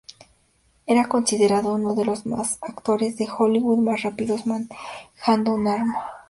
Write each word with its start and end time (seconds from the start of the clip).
Era 0.87 1.07
considerado 1.07 1.75
uno 1.75 1.93
de 1.93 2.05
los 2.05 2.23
actores 2.61 3.17
de 3.17 3.29
Hollywood 3.29 3.77
más 3.77 4.01
rápidos 4.01 4.47
manejando 4.47 5.53
un 5.53 5.67
arma. 5.67 6.07